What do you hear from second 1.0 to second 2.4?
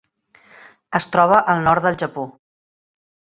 troba al nord del Japó.